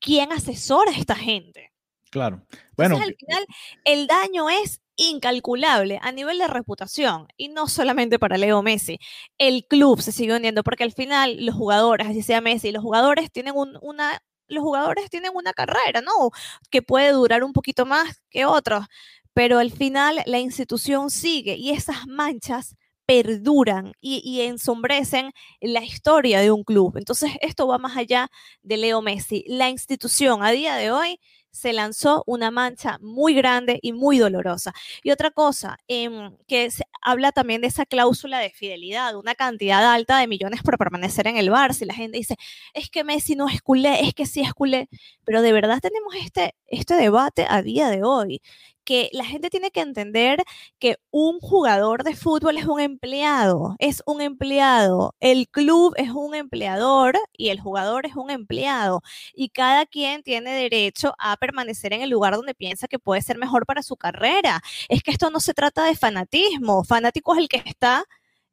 [0.00, 1.72] ¿Quién asesora a esta gente?
[2.10, 2.46] Claro.
[2.76, 3.46] Bueno, Entonces, al final,
[3.84, 8.98] el daño es incalculable a nivel de reputación y no solamente para Leo Messi.
[9.38, 13.30] El club se sigue hundiendo porque al final los jugadores, así sea Messi, los jugadores
[13.32, 16.30] tienen un- una los jugadores tienen una carrera, ¿no?
[16.70, 18.86] Que puede durar un poquito más que otros,
[19.32, 25.30] pero al final la institución sigue y esas manchas perduran y ensombrecen
[25.60, 26.96] la historia de un club.
[26.96, 28.28] Entonces, esto va más allá
[28.62, 29.44] de Leo Messi.
[29.48, 31.20] La institución a día de hoy
[31.56, 34.72] se lanzó una mancha muy grande y muy dolorosa.
[35.02, 39.92] Y otra cosa, em, que se habla también de esa cláusula de fidelidad, una cantidad
[39.92, 41.82] alta de millones por permanecer en el Barça.
[41.82, 42.36] Y la gente dice,
[42.74, 44.88] es que Messi no es culé, es que sí es culé.
[45.24, 48.42] Pero de verdad tenemos este, este debate a día de hoy,
[48.86, 50.42] que la gente tiene que entender
[50.78, 55.14] que un jugador de fútbol es un empleado, es un empleado.
[55.20, 59.02] El club es un empleador y el jugador es un empleado
[59.34, 63.38] y cada quien tiene derecho a permanecer en el lugar donde piensa que puede ser
[63.38, 64.62] mejor para su carrera.
[64.88, 68.04] Es que esto no se trata de fanatismo, fanático es el que está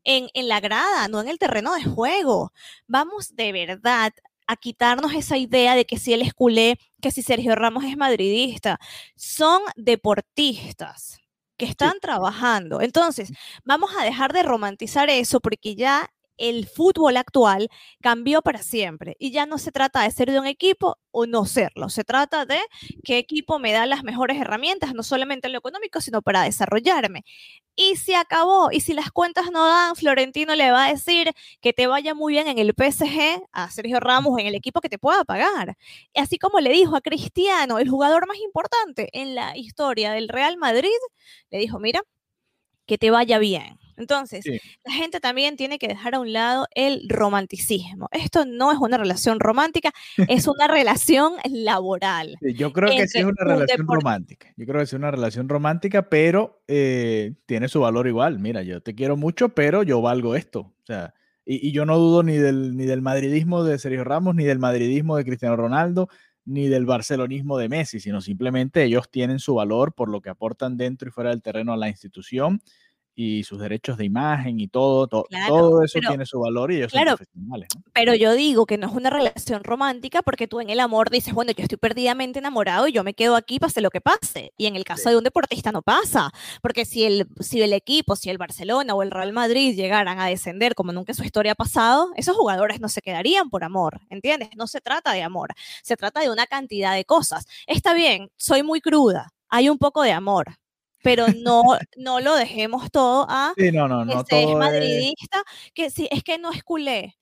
[0.03, 2.51] en, en la grada, no en el terreno de juego.
[2.87, 4.11] Vamos de verdad
[4.53, 7.97] a quitarnos esa idea de que si él es culé, que si Sergio Ramos es
[7.97, 8.79] madridista.
[9.15, 11.19] Son deportistas
[11.57, 12.81] que están trabajando.
[12.81, 13.31] Entonces,
[13.63, 17.69] vamos a dejar de romantizar eso porque ya el fútbol actual
[18.01, 21.45] cambió para siempre y ya no se trata de ser de un equipo o no
[21.45, 22.59] serlo, se trata de
[23.03, 27.23] qué equipo me da las mejores herramientas, no solamente en lo económico, sino para desarrollarme.
[27.75, 31.73] Y se acabó, y si las cuentas no dan, Florentino le va a decir que
[31.73, 34.99] te vaya muy bien en el PSG a Sergio Ramos, en el equipo que te
[34.99, 35.75] pueda pagar.
[36.13, 40.29] Y así como le dijo a Cristiano, el jugador más importante en la historia del
[40.29, 40.89] Real Madrid,
[41.51, 42.01] le dijo, mira,
[42.87, 43.79] que te vaya bien.
[43.97, 44.59] Entonces, Sí.
[44.85, 48.09] la gente también tiene que dejar a un lado el romanticismo.
[48.11, 49.91] Esto no es una relación romántica,
[50.27, 52.35] es una relación laboral.
[52.41, 54.53] Sí, Yo creo que sí es una un relación romántica.
[54.57, 58.39] Yo creo que sí es una relación romántica, pero eh, tiene su valor igual.
[58.39, 60.59] Mira, yo te quiero mucho, pero yo valgo esto.
[60.61, 61.13] O sea,
[61.45, 64.59] y, y yo no dudo ni del, ni del madridismo de Sergio Ramos, ni del
[64.59, 66.07] madridismo de Cristiano Ronaldo,
[66.45, 70.75] ni del barcelonismo de Messi, sino simplemente ellos tienen su valor por lo que aportan
[70.77, 72.61] dentro y fuera del terreno a la institución
[73.15, 76.71] y sus derechos de imagen y todo, to- Claro, todo eso pero- tiene su valor
[76.71, 77.67] y ellos claro, son profesionales.
[77.75, 77.83] ¿no?
[77.93, 81.33] Pero yo digo que no es una relación romántica porque tú en el amor dices,
[81.33, 84.53] bueno, yo estoy perdidamente enamorado y yo me quedo aquí pase lo que pase.
[84.57, 88.15] Y en el caso de un deportista no pasa, porque si el, si el equipo,
[88.15, 91.51] si el Barcelona o el Real Madrid llegaran a descender como nunca en su historia
[91.51, 94.49] ha pasado, esos jugadores no se quedarían por amor, ¿entiendes?
[94.57, 97.45] No se trata de amor, se trata de una cantidad de cosas.
[97.67, 100.55] Está bien, soy muy cruda, hay un poco de amor.
[101.03, 101.61] Pero no,
[101.97, 105.43] no lo dejemos todo a Sí, no, no, que no se es todo es- madridista,
[105.75, 107.15] que sí, es que no es culé.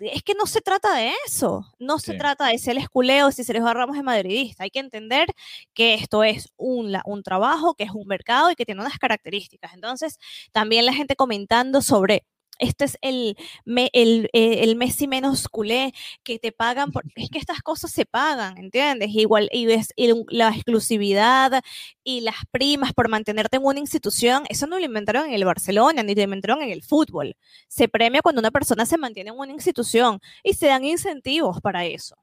[0.00, 2.18] es que no se trata de eso, no se Sí.
[2.18, 4.62] trata de si él es culé o si Sergio Ramos es madridista.
[4.64, 5.26] Hay que entender
[5.74, 9.74] que esto es un, un trabajo, que es un mercado y que tiene unas características.
[9.74, 10.18] Entonces,
[10.52, 12.24] también la gente comentando sobre.
[12.58, 15.92] Este es el, me- el, eh, el Messi menos culé
[16.24, 19.10] que te pagan, por, es que estas cosas se pagan, ¿entiendes?
[19.14, 21.62] Igual, y ves y la exclusividad
[22.04, 26.02] y las primas por mantenerte en una institución, eso no lo inventaron en el Barcelona,
[26.02, 27.36] ni lo inventaron en el fútbol.
[27.68, 31.84] Se premia cuando una persona se mantiene en una institución y se dan incentivos para
[31.86, 32.16] eso.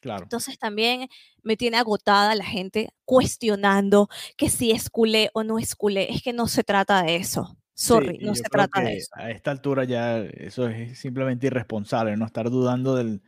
[0.00, 0.22] Claro.
[0.24, 1.08] Entonces también
[1.42, 6.12] me tiene agotada la gente cuestionando que si es culé o no es culé.
[6.12, 7.56] Es que no se trata de eso.
[7.78, 9.10] Sorry, Sí, no se trata de eso.
[9.14, 13.22] A esta altura ya eso es simplemente irresponsable, no estar dudando del,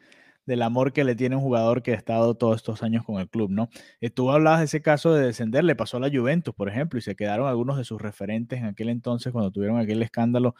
[0.47, 3.29] del amor que le tiene un jugador que ha estado todos estos años con el
[3.29, 3.69] club, ¿no?
[4.01, 6.99] Eh, tú hablabas de ese caso de descender, le pasó a la Juventus, por ejemplo,
[6.99, 10.55] y se quedaron algunos de sus referentes en aquel entonces cuando tuvieron aquel escándalo.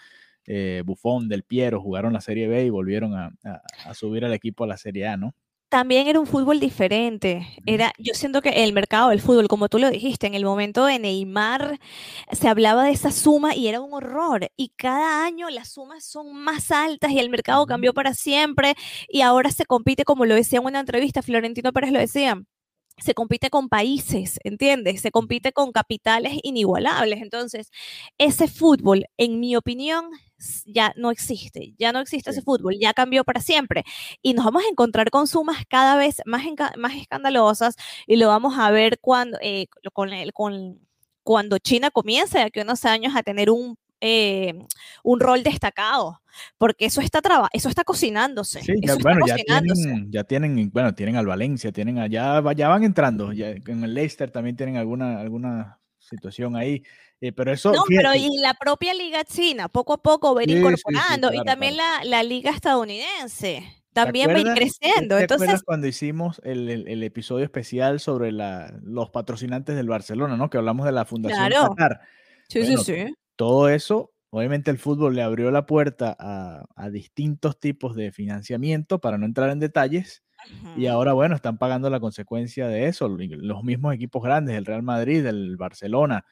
[0.51, 4.33] Eh, Buffon, Del Piero, jugaron la Serie B y volvieron a, a- a subir al
[4.33, 5.35] equipo a la Serie A, ¿no?
[5.69, 7.47] También era un fútbol diferente.
[7.67, 10.87] Era, yo siento que el mercado del fútbol, como tú lo dijiste, en el momento
[10.87, 11.79] de Neymar
[12.33, 14.51] se hablaba de esa suma y era un horror.
[14.57, 18.77] Y cada año las sumas son más altas y el mercado cambió para siempre.
[19.09, 22.41] Y ahora se compite, como lo decía en una entrevista, Florentino Pérez lo decía.
[23.01, 25.01] Se compite con países, ¿entiendes?
[25.01, 27.23] Se compite con capitales inigualables.
[27.23, 27.71] Entonces,
[28.19, 30.07] ese fútbol, en mi opinión,
[30.67, 31.75] ya no existe.
[31.79, 32.39] Ya no existe Sí.
[32.39, 33.85] ese fútbol, ya cambió para siempre
[34.23, 36.45] y nos vamos a encontrar con sumas cada vez más,
[36.77, 40.81] más escandalosas y lo vamos a ver cuando, eh, con el- con,
[41.23, 44.55] cuando China comience de aquí a unos años a tener un, eh,
[45.03, 46.21] un rol destacado,
[46.57, 48.61] porque eso está, traba- eso está cocinándose.
[48.63, 49.83] Sí, ya, eso está bueno, ya cocinándose.
[49.83, 53.95] tienen, ya tienen, bueno, tienen al Valencia, tienen allá, ya van entrando, ya, en el
[53.95, 56.83] Leicester también tienen alguna, alguna situación ahí,
[57.21, 60.49] eh, pero eso, No, pero fíjate, y la propia liga china, poco a poco ir
[60.51, 65.17] Sí, incorporando, y claro, también la, la liga estadounidense también va a ir acuerdas- creciendo.
[65.17, 69.89] ¿te Entonces, acuerdas cuando hicimos el, el- el episodio especial sobre la, los patrocinantes del
[69.89, 70.49] Barcelona, ¿no?
[70.49, 71.75] Que hablamos de la Fundación Claro.
[71.75, 72.01] Qatar.
[72.49, 73.15] sí, bueno, sí, sí.
[73.39, 79.01] Todo eso, obviamente el fútbol le abrió la puerta a, a distintos tipos de financiamiento,
[79.01, 80.25] para no entrar en detalles,
[80.77, 83.09] y ahora, bueno, están pagando la consecuencia de eso.
[83.09, 86.25] Los mismos equipos grandes, el Real Madrid, el Barcelona,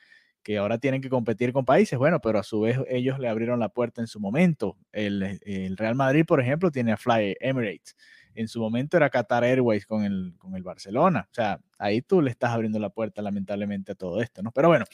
[0.43, 3.61] que ahora tienen que competir con países, bueno, pero a su vez ellos le abrieron
[3.61, 4.79] la puerta en su momento.
[4.91, 7.95] El, el Real Madrid, por ejemplo, tiene a Fly Emirates.
[8.37, 11.29] En su momento era Qatar Airways con el, con el Barcelona.
[11.31, 14.53] O sea, ahí tú le estás abriendo la puerta, lamentablemente, a todo esto, ¿no?
[14.53, 14.85] Pero bueno,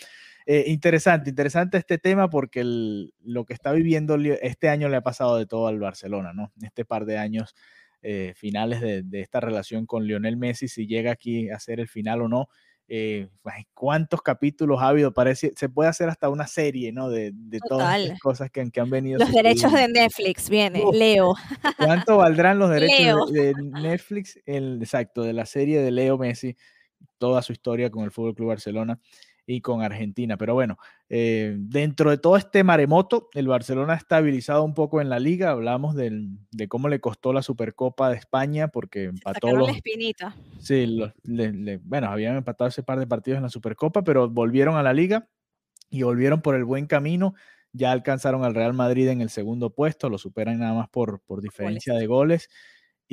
[0.47, 5.03] eh, interesante, interesante este tema porque el- lo que está viviendo este año le ha
[5.03, 6.53] pasado de todo al Barcelona, ¿no?
[6.63, 7.55] Este par de años
[8.03, 11.89] eh, finales de, de esta relación con Lionel Messi, si llega aquí a ser el
[11.89, 12.49] final o no.
[12.89, 15.13] Eh, ay, ¿Cuántos capítulos ha habido?
[15.13, 17.09] Parece, se puede hacer hasta una serie, ¿no?
[17.09, 19.19] De, de todas estas cosas que, han- que han venido.
[19.19, 20.95] Los derechos de Netflix, viene, Uf.
[20.95, 21.35] Leo.
[21.79, 24.39] ¿Cuánto valdrán los derechos de Netflix?
[24.45, 26.57] El, exacto, de la serie de Leo Messi,
[27.19, 28.99] toda su historia con el Fútbol Club Barcelona
[29.47, 30.37] y con Argentina.
[30.37, 30.77] Pero bueno,
[31.09, 35.51] eh, dentro de todo este maremoto, el Barcelona ha estabilizado un poco en la liga.
[35.51, 40.37] Hablamos del- de cómo le costó la Supercopa de España porque empató los, la espinita.
[40.61, 44.29] Sí, los- le- le- bueno, habían empatado ese par de partidos en la Supercopa, pero
[44.31, 45.29] volvieron a la liga
[45.91, 47.35] y volvieron por el buen camino.
[47.75, 51.41] Ya alcanzaron al Real Madrid en el segundo puesto, lo superan nada más por, por
[51.41, 52.49] diferencia de goles.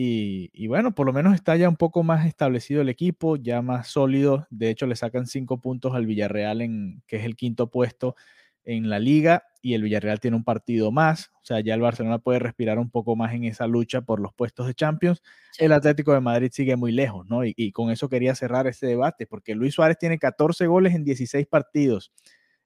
[0.01, 3.61] Y, y bueno, por lo menos está ya un poco más establecido el equipo, ya
[3.61, 4.47] más sólido.
[4.49, 8.15] De hecho, le sacan cinco puntos al Villarreal, en, que es el quinto puesto
[8.63, 11.31] en la liga, y el Villarreal tiene un partido más.
[11.41, 14.33] O sea, ya el Barcelona puede respirar un poco más en esa lucha por los
[14.33, 15.21] puestos de Champions
[15.57, 17.43] el Atlético de Madrid sigue muy lejos, ¿no?
[17.43, 21.03] Y, y con eso quería cerrar este debate, porque Luis Suárez tiene 14 goles en
[21.03, 22.13] 16 partidos.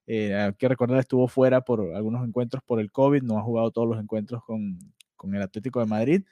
[0.05, 3.71] Eh, hay que recordar, estuvo fuera por algunos encuentros por el COVID, no ha jugado
[3.71, 4.77] todos los encuentros con,
[5.15, 6.23] con el Atlético de Madrid.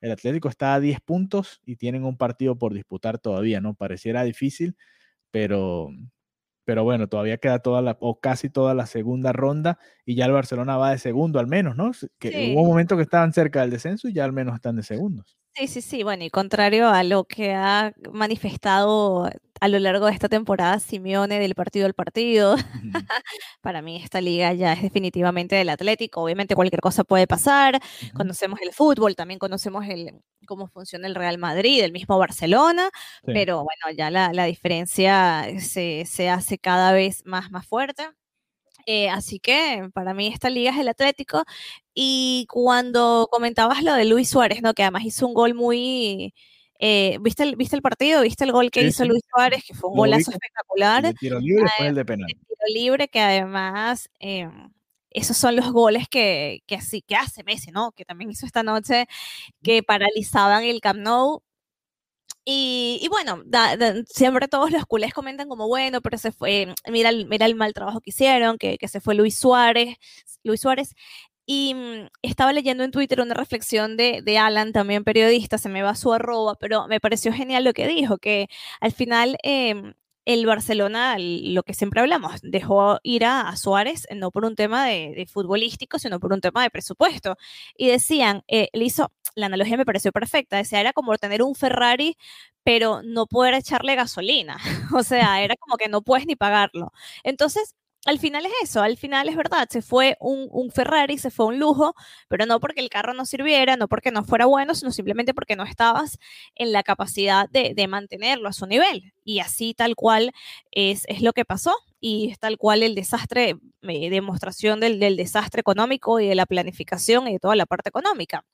[0.00, 3.74] El Atlético está a 10 puntos y tienen un partido por disputar todavía, ¿no?
[3.74, 4.76] Pareciera difícil,
[5.32, 5.88] pero,
[6.64, 10.32] pero bueno, todavía queda toda la, o casi toda la segunda ronda y ya el
[10.32, 11.92] Barcelona va de segundo al menos, ¿no?
[12.20, 12.36] Que Sí.
[12.38, 15.36] hubo un momento que estaban cerca del descenso y ya al menos están de segundos.
[15.54, 16.02] Sí, sí, sí.
[16.04, 19.28] Bueno, y contrario a lo que ha manifestado
[19.60, 22.56] a lo largo de esta temporada Simeone del partido al partido,
[23.62, 26.22] para mí esta liga ya es definitivamente del Atlético.
[26.22, 27.80] Obviamente cualquier cosa puede pasar.
[28.14, 32.90] Conocemos el fútbol, también conocemos el, cómo funciona el Real Madrid, el mismo Barcelona,
[33.24, 33.32] Sí.
[33.34, 38.04] pero bueno, ya la, la diferencia se, se hace cada vez más, más fuerte.
[38.86, 41.44] Eh, así que para mí esta liga es el Atlético.
[41.94, 44.72] Y cuando comentabas lo de Luis Suárez, ¿no?
[44.74, 46.34] Que además hizo un gol muy...
[46.78, 48.22] eh, ¿viste, el, ¿Viste el partido?
[48.22, 49.08] ¿Viste el gol que Sí, hizo sí.
[49.08, 49.64] Luis Suárez?
[49.64, 51.04] Que fue un Lo golazo espectacular.
[51.04, 52.28] El tiro libre después el de penal.
[52.28, 54.48] de tiro libre que además eh,
[55.10, 57.92] esos son los goles que, que, así, que hace Messi, ¿no?
[57.92, 59.06] Que también hizo esta noche,
[59.62, 61.42] que paralizaban el Camp Nou.
[62.44, 63.42] Y, y bueno,
[64.06, 67.74] siempre todos los culés comentan como, bueno, pero se fue, mira el, mira el mal
[67.74, 69.96] trabajo que hicieron, que, que se fue Luis Suárez,
[70.44, 70.94] Luis Suárez.
[71.50, 75.80] Y mm, estaba leyendo en Twitter una reflexión de, de, Alan, también periodista, se me
[75.82, 78.48] va su arroba, pero me pareció genial lo que dijo, que
[78.80, 79.94] al final eh,
[80.26, 85.26] el Barcelona, lo que siempre hablamos, dejó ir a, Suárez no por un tema de,
[85.32, 87.38] futbolístico, sino por un tema de presupuesto.
[87.78, 91.54] Y decían, eh, le hizo, la analogía me pareció perfecta, decía, era como tener un
[91.54, 92.18] Ferrari,
[92.62, 94.58] pero no poder echarle gasolina.
[94.94, 96.92] o sea, era como que no puedes ni pagarlo.
[97.24, 101.46] Entonces, al final es eso, al final es verdad, se fue un, Ferrari, se fue
[101.46, 101.94] un lujo,
[102.28, 105.56] pero no porque el carro no sirviera, no porque no fuera bueno, sino simplemente porque
[105.56, 106.18] no estabas
[106.54, 109.12] en la capacidad de, mantenerlo a su nivel.
[109.24, 110.32] Y así tal cual
[110.70, 115.16] es, es, lo que pasó y es tal cual el desastre, eh, demostración del, del
[115.16, 118.44] desastre económico y de la planificación y de toda la parte económica.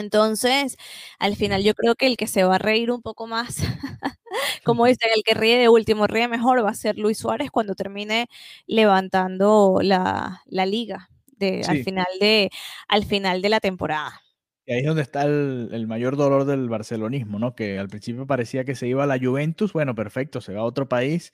[0.00, 0.76] Entonces,
[1.18, 3.56] al final yo creo que el que se va a reír un poco más,
[4.64, 7.74] como dicen, el que ríe de último ríe mejor va a ser Luis Suárez cuando
[7.74, 8.28] termine
[8.66, 12.50] levantando la, liga de, al, final de,
[12.88, 14.20] al final de la temporada.
[14.66, 17.54] Y ahí es donde está el, mayor dolor del barcelonismo, ¿no?
[17.54, 20.64] Que al principio parecía que se iba a la Juventus, bueno, perfecto, se va a
[20.64, 21.32] otro país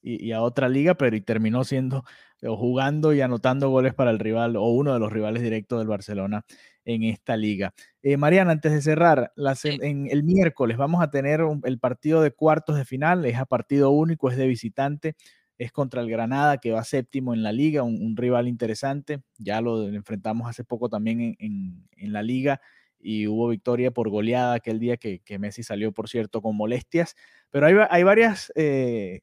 [0.00, 2.04] y, y a otra liga, pero y terminó siendo
[2.42, 5.88] o jugando y anotando goles para el rival o uno de los rivales directos del
[5.88, 6.44] Barcelona
[6.88, 7.74] en esta liga.
[8.02, 9.32] Eh, Mariana, antes de cerrar,
[9.64, 13.90] en, el miércoles vamos a tener el partido de cuartos de final, es a partido
[13.90, 15.14] único, es de visitante,
[15.58, 19.86] es contra el Granada que va séptimo en la liga, un, rival interesante, ya lo
[19.86, 22.62] enfrentamos hace poco también en, la liga
[22.98, 27.16] y hubo victoria por goleada aquel día que, Messi salió, por cierto, con molestias,
[27.50, 28.50] pero hay, hay varias...
[28.56, 29.20] Eh,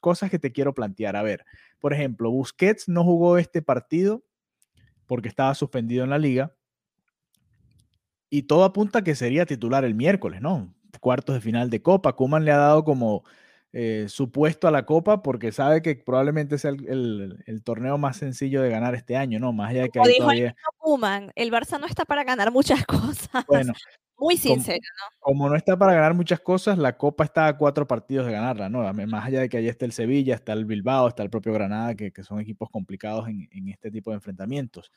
[0.00, 1.16] cosas que te quiero plantear.
[1.16, 1.46] A ver,
[1.78, 4.22] por ejemplo, Busquets no jugó este partido
[5.06, 6.54] porque estaba suspendido en la liga
[8.34, 10.74] y todo apunta que sería titular el miércoles, ¿no?
[10.98, 12.14] Cuartos de final de Copa.
[12.14, 13.22] Kuman le ha dado como
[13.72, 18.70] eh, supuesto a la Copa porque sabe que probablemente sea el, torneo más sencillo de
[18.70, 19.52] ganar este año, ¿no?
[19.52, 20.56] Más allá de que hay todavía...
[21.36, 23.44] el Barça no está para ganar muchas cosas.
[23.46, 23.72] Bueno,
[24.18, 25.16] muy sincero, ¿no?
[25.20, 28.68] Como no está para ganar muchas cosas, la Copa está a cuatro partidos de ganarla,
[28.68, 28.80] ¿no?
[28.92, 31.94] Más allá de que ahí está el Sevilla, está el Bilbao, está el propio Granada,
[31.94, 34.92] que, son equipos complicados en, este tipo de enfrentamientos.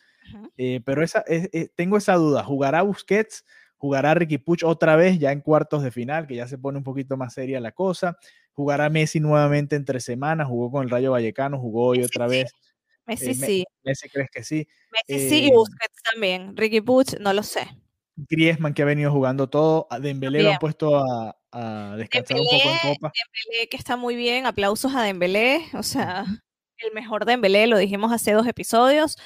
[0.58, 3.44] Eh, pero esa, eh, tengo esa duda, ¿jugará Busquets?
[3.78, 6.84] ¿Jugará Ricky Puch otra vez ya en cuartos de final, que ya se pone un
[6.84, 8.18] poquito más seria la cosa?
[8.54, 10.48] ¿Jugará Messi nuevamente entre semanas?
[10.48, 11.60] ¿Jugó con el Rayo Vallecano?
[11.60, 12.52] ¿Jugó hoy otra vez?
[13.06, 13.66] Messi eh, sí.
[13.84, 14.68] Messi crees que sí.
[14.92, 16.58] Messi sí y Busquets también.
[16.58, 17.68] Ricky Puch, no lo sé.
[18.18, 21.36] Griezmann que ha venido jugando todo, a Dembélé lo han puesto a,
[21.98, 23.12] descansar un poco en Copa.
[23.14, 26.26] Dembélé que está muy bien, aplausos a Dembélé, o sea,
[26.80, 29.18] el mejor Dembélé, lo dijimos hace dos episodios,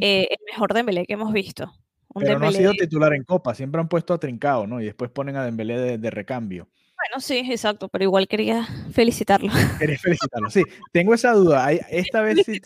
[0.00, 1.72] eh, el mejor Dembélé que hemos visto.
[2.14, 4.80] Pero no ha sido titular en Copa, siempre han puesto a Trincao, ¿no?
[4.80, 6.68] Y después ponen a Dembélé de, recambio.
[7.08, 9.52] Bueno, sí, exacto, pero igual quería felicitarlo.
[9.78, 10.62] Quería felicitarlo, sí.
[10.92, 11.70] Tengo esa duda.
[11.90, 12.60] Esta vez sí,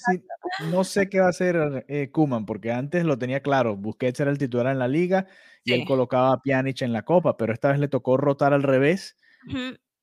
[0.71, 3.77] no sé qué va a hacer eh, Kuman, porque antes lo tenía claro.
[3.77, 5.27] Busquets era el titular en la liga
[5.63, 8.63] y él colocaba a Pjanic en la Copa, pero esta vez le tocó rotar al
[8.63, 9.17] revés.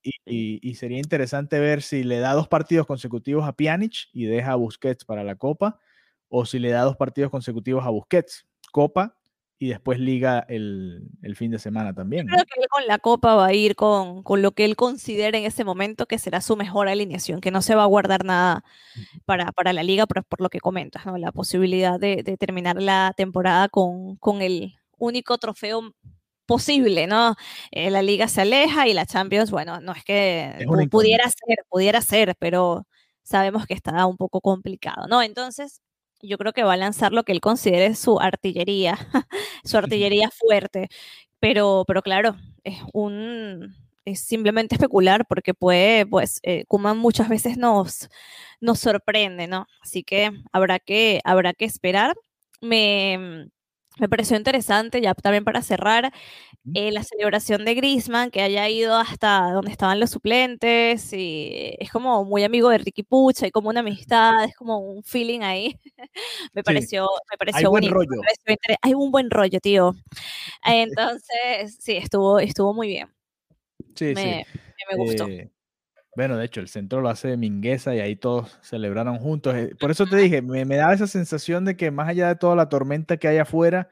[0.04, 4.56] y, sería interesante ver si le da dos partidos consecutivos a Pjanic y deja a
[4.56, 5.80] Busquets para la Copa,
[6.30, 9.17] o si le da dos partidos consecutivos a Busquets, Copa
[9.60, 12.28] y después liga el, fin de semana también.
[12.28, 15.64] Creo que con la Copa va a ir con, lo que él considera en ese
[15.64, 18.64] momento que será su mejor alineación, que no se va a guardar nada
[19.26, 21.18] para, para la liga, pero por lo que comentas, ¿no?
[21.18, 25.94] la posibilidad de, terminar la temporada con, con el único trofeo
[26.46, 27.36] posible, ¿no?
[27.72, 32.02] Eh, la liga se aleja y la Champions, bueno, no es que pudiera ser, pudiera
[32.02, 32.88] ser, pero
[33.24, 35.22] sabemos que está un poco complicado, ¿no?
[35.22, 35.82] Entonces,
[36.22, 38.98] yo creo que va a lanzar lo que él considere su artillería,
[39.64, 40.90] su artillería fuerte,
[41.40, 43.76] pero, pero claro, es un
[44.08, 48.10] es simplemente especular porque puede, pues, eh, Kuman muchas veces nos,
[48.62, 49.68] nos sorprende, ¿no?
[49.82, 52.16] Así que habrá que, habrá que esperar.
[52.62, 53.50] Me,
[54.00, 56.12] me pareció interesante, ya también para cerrar,
[56.74, 61.92] eh, la celebración de Grisman, que haya ido hasta donde estaban los suplentes, y es
[61.92, 65.80] como muy amigo de Ricky Pucha, hay como una amistad, es como un feeling ahí.
[66.54, 68.22] me pareció, me pareció hay Buen rollo.
[68.82, 69.96] hay un buen rollo, tío.
[70.66, 73.08] Entonces, sí, estuvo, estuvo muy bien.
[73.96, 74.60] Sí, me, sí.
[74.92, 75.28] Me gustó.
[75.28, 75.50] Eh,
[76.18, 79.54] bueno, de hecho, el centro lo hace Mingueza y ahí todos celebraron juntos.
[79.56, 82.36] Eh, por eso te dije, me, me daba esa sensación de que más allá de
[82.36, 83.88] toda la tormenta que hay afuera,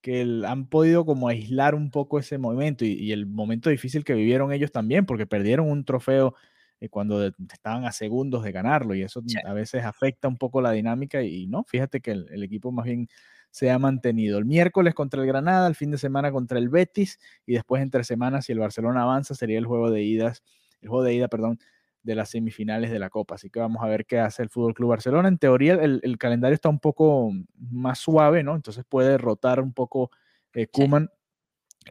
[0.00, 4.52] que han podido como aislar un poco ese momento y, el momento difícil que vivieron
[4.52, 6.34] ellos también, porque perdieron un trofeo
[6.80, 10.72] eh, cuando estaban a segundos de ganarlo y eso a veces afecta un poco la
[10.72, 13.06] dinámica y, no, fíjate que el, equipo más bien
[13.52, 14.38] se ha mantenido.
[14.38, 18.02] El miércoles contra el Granada, el fin de semana contra el Betis y después entre
[18.02, 20.42] semanas si el Barcelona avanza sería el juego de idas,
[20.80, 21.58] el juego de ida, perdón,
[22.02, 23.34] de las semifinales de la Copa.
[23.34, 25.28] Así que vamos a ver qué hace el Fútbol Club Barcelona.
[25.28, 28.54] En teoría el, calendario está un poco más suave, ¿no?
[28.56, 30.10] Entonces puede rotar un poco
[30.54, 31.10] eh, Kuman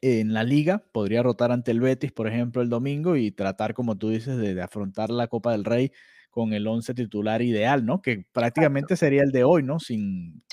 [0.02, 3.98] en la liga, podría rotar ante el Betis, por ejemplo, el domingo y tratar, como
[3.98, 5.92] tú dices, de, afrontar la Copa del Rey
[6.30, 8.02] con el 11 titular ideal, ¿no?
[8.02, 9.80] Que prácticamente sería el de hoy, ¿no?
[9.80, 10.44] Sin,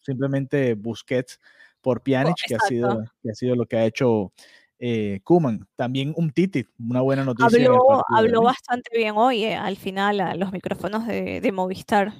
[0.00, 1.38] simplemente Busquets
[1.80, 4.32] por Pjanic, que, ha sido, que ha sido lo que ha hecho
[4.80, 5.68] eh, Kuman.
[5.76, 7.70] También un Titi, una buena noticia.
[8.08, 12.12] Habló, bastante bien hoy, eh, al final, a los micrófonos de, Movistar.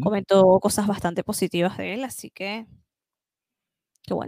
[0.00, 2.66] Comentó cosas bastante positivas de él, así que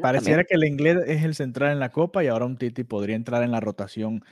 [0.03, 3.15] Pareciera que el inglés es el central en la Copa y ahora un Titi podría
[3.15, 4.25] entrar en la rotación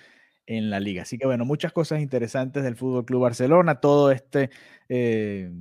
[0.46, 1.02] en la liga.
[1.02, 4.50] Así que bueno, muchas cosas interesantes del Fútbol Club Barcelona, todo este
[4.88, 5.52] eh,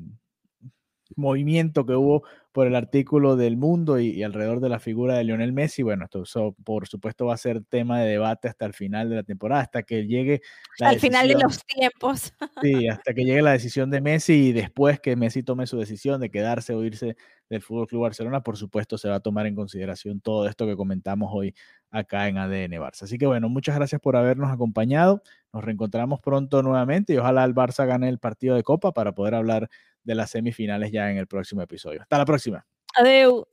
[1.16, 2.24] movimiento que hubo
[2.56, 5.84] por el artículo del mundo y, alrededor de la figura de Lionel Messi.
[5.84, 9.24] Bueno, esto por supuesto va a ser tema de debate hasta el final de la
[9.24, 10.42] temporada, hasta que llegue...
[10.80, 12.34] La al final de los tiempos.
[12.62, 16.22] Sí, hasta que llegue la decisión de Messi y después que Messi tome su decisión
[16.22, 17.18] de quedarse o irse
[17.50, 20.78] del Fútbol Club Barcelona, por supuesto se va a tomar en consideración todo esto que
[20.78, 21.54] comentamos hoy
[21.92, 23.02] acá en ADN Barça.
[23.02, 25.22] Así que bueno, muchas gracias por habernos acompañado.
[25.52, 29.36] Nos reencontramos pronto nuevamente y ojalá el Barça gane el partido de Copa para poder
[29.36, 29.70] hablar
[30.06, 32.02] de las semifinales ya en el próximo episodio.
[32.02, 32.66] Hasta la próxima.
[32.96, 33.44] Adiós.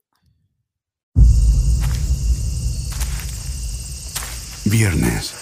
[4.66, 5.34] Viernes.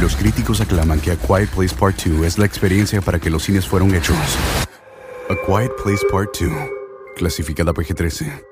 [0.00, 3.42] Los críticos aclaman que A Quiet Place Part 2 es la experiencia para que los
[3.42, 4.16] cines fueron hechos.
[5.28, 6.50] A Quiet Place Part 2,
[7.16, 8.51] clasificada PG-13.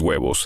[0.01, 0.39] huevos.